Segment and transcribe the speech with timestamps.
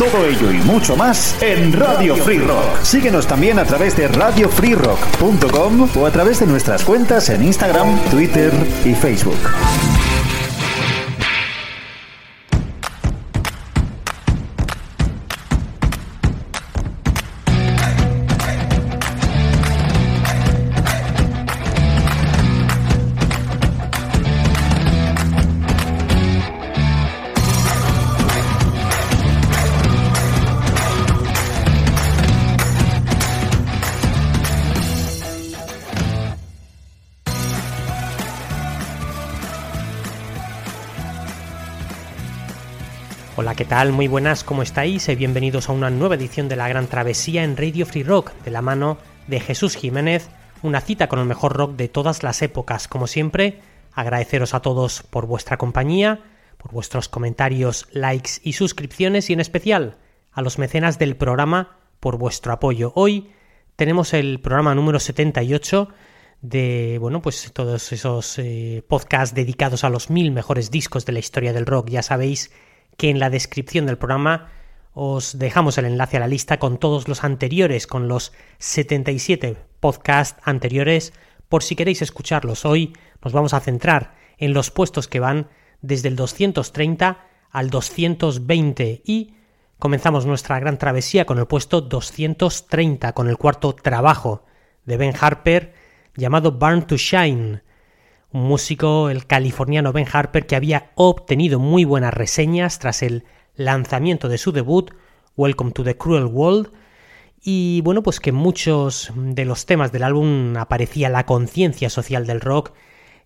[0.00, 2.82] Todo ello y mucho más en Radio Free Rock.
[2.82, 8.50] Síguenos también a través de radiofreerock.com o a través de nuestras cuentas en Instagram, Twitter
[8.86, 9.36] y Facebook.
[43.40, 43.92] Hola, ¿qué tal?
[43.92, 45.08] Muy buenas, ¿cómo estáis?
[45.08, 48.50] Y bienvenidos a una nueva edición de la Gran Travesía en Radio Free Rock, de
[48.50, 50.28] la mano de Jesús Jiménez,
[50.62, 52.86] una cita con el mejor rock de todas las épocas.
[52.86, 53.62] Como siempre,
[53.94, 56.20] agradeceros a todos por vuestra compañía,
[56.58, 59.96] por vuestros comentarios, likes y suscripciones y en especial
[60.32, 62.92] a los mecenas del programa por vuestro apoyo.
[62.94, 63.30] Hoy
[63.74, 65.88] tenemos el programa número 78
[66.42, 71.20] de, bueno, pues todos esos eh, podcasts dedicados a los mil mejores discos de la
[71.20, 71.88] historia del rock.
[71.88, 72.50] Ya sabéis
[73.00, 74.50] que en la descripción del programa
[74.92, 80.38] os dejamos el enlace a la lista con todos los anteriores, con los 77 podcasts
[80.44, 81.14] anteriores,
[81.48, 82.66] por si queréis escucharlos.
[82.66, 82.92] Hoy
[83.24, 85.48] nos vamos a centrar en los puestos que van
[85.80, 89.32] desde el 230 al 220 y
[89.78, 94.44] comenzamos nuestra gran travesía con el puesto 230, con el cuarto trabajo
[94.84, 95.72] de Ben Harper
[96.16, 97.62] llamado Burn to Shine,
[98.32, 103.24] un músico, el californiano Ben Harper, que había obtenido muy buenas reseñas tras el
[103.56, 104.92] lanzamiento de su debut,
[105.36, 106.70] Welcome to the Cruel World,
[107.42, 112.40] y bueno, pues que muchos de los temas del álbum aparecía la conciencia social del
[112.40, 112.72] rock,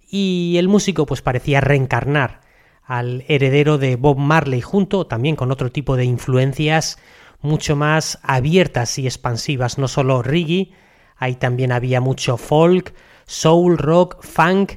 [0.09, 2.41] y el músico pues parecía reencarnar
[2.83, 6.99] al heredero de Bob Marley junto también con otro tipo de influencias
[7.41, 10.73] mucho más abiertas y expansivas, no solo reggae,
[11.17, 12.95] ahí también había mucho folk,
[13.27, 14.73] soul, rock, funk,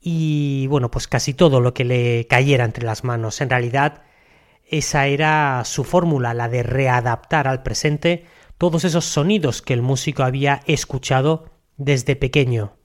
[0.00, 3.40] y bueno, pues casi todo lo que le cayera entre las manos.
[3.40, 4.02] En realidad,
[4.66, 8.26] esa era su fórmula, la de readaptar al presente
[8.58, 12.76] todos esos sonidos que el músico había escuchado desde pequeño.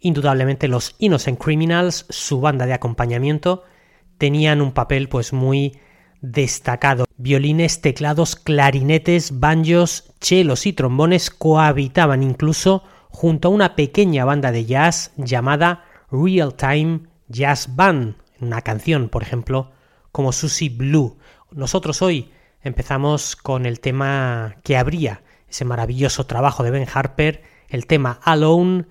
[0.00, 3.64] Indudablemente los Innocent Criminals, su banda de acompañamiento,
[4.18, 5.78] tenían un papel pues muy
[6.20, 7.04] destacado.
[7.16, 14.64] Violines, teclados, clarinetes, banjos, chelos y trombones cohabitaban incluso junto a una pequeña banda de
[14.64, 19.72] jazz llamada Real Time Jazz Band, una canción, por ejemplo,
[20.12, 21.16] como Susie Blue.
[21.50, 22.30] Nosotros hoy
[22.62, 28.84] empezamos con el tema que abría ese maravilloso trabajo de Ben Harper, el tema Alone,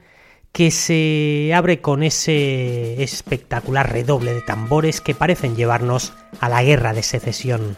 [0.52, 6.94] que se abre con ese espectacular redoble de tambores que parecen llevarnos a la guerra
[6.94, 7.78] de secesión.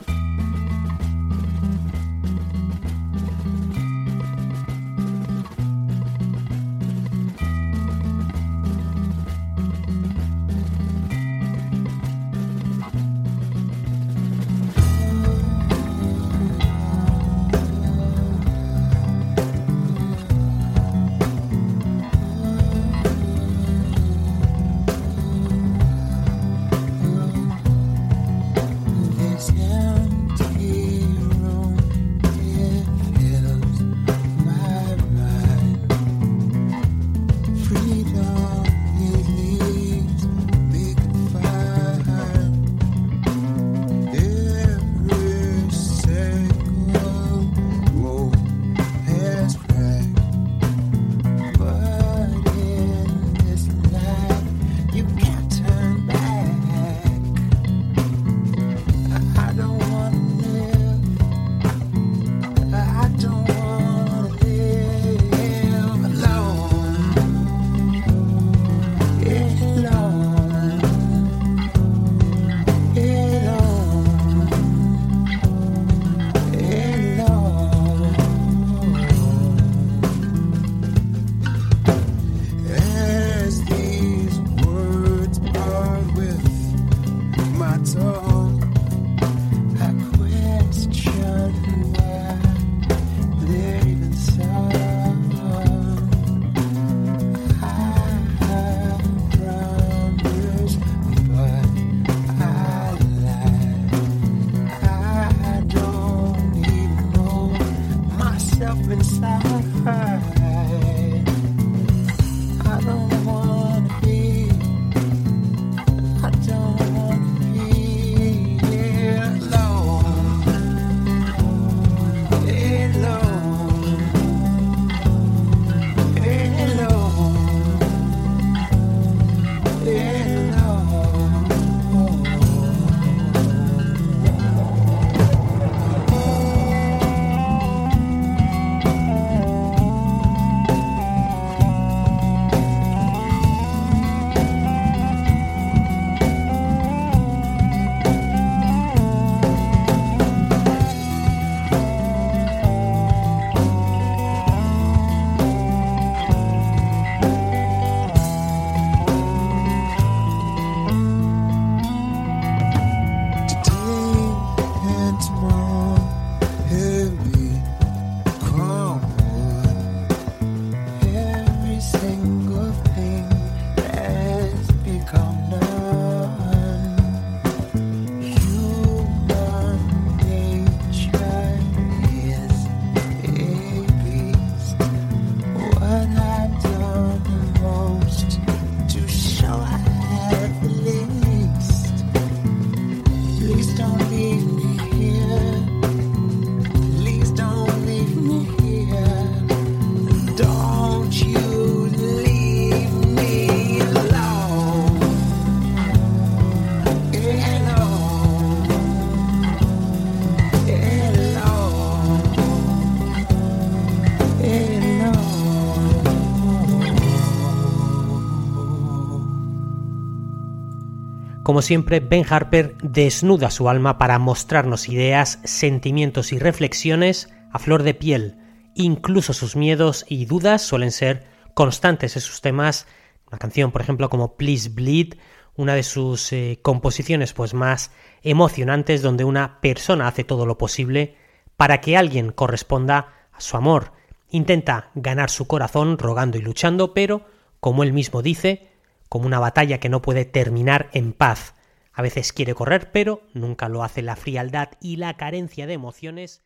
[221.54, 227.84] Como siempre, Ben Harper desnuda su alma para mostrarnos ideas, sentimientos y reflexiones a flor
[227.84, 228.38] de piel.
[228.74, 232.88] Incluso sus miedos y dudas suelen ser constantes en sus temas.
[233.28, 235.14] Una canción, por ejemplo, como Please Bleed,
[235.56, 237.92] una de sus eh, composiciones pues más
[238.24, 241.18] emocionantes donde una persona hace todo lo posible
[241.56, 243.92] para que alguien corresponda a su amor.
[244.32, 247.28] Intenta ganar su corazón rogando y luchando, pero,
[247.60, 248.73] como él mismo dice,
[249.14, 251.54] como una batalla que no puede terminar en paz.
[251.94, 256.42] A veces quiere correr, pero nunca lo hace la frialdad y la carencia de emociones.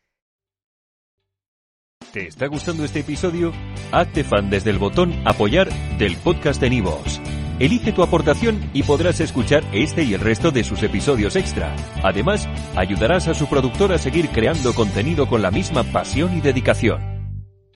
[2.12, 3.54] ¿Te está gustando este episodio?
[3.90, 7.22] Hazte fan desde el botón apoyar del podcast de Nivos.
[7.58, 11.74] Elige tu aportación y podrás escuchar este y el resto de sus episodios extra.
[12.02, 17.17] Además, ayudarás a su productor a seguir creando contenido con la misma pasión y dedicación.